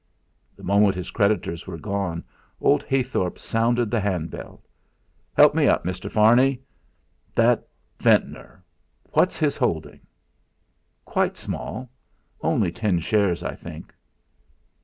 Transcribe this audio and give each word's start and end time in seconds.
The 0.55 0.63
moment 0.63 0.95
his 0.95 1.11
creditors 1.11 1.67
were 1.67 1.77
gone, 1.77 2.23
old 2.59 2.81
Heythorp 2.83 3.37
sounded 3.37 3.91
the 3.91 3.99
hand 3.99 4.31
bell. 4.31 4.63
"Help 5.37 5.53
me 5.53 5.67
up, 5.67 5.83
Mr. 5.85 6.11
Farney. 6.11 6.59
That 7.35 7.67
Ventnor 7.99 8.63
what's 9.11 9.37
his 9.37 9.57
holding?" 9.57 9.99
"Quite 11.05 11.37
small. 11.37 11.87
Only 12.41 12.71
ten 12.71 12.99
shares, 12.99 13.43
I 13.43 13.53
think." 13.53 13.93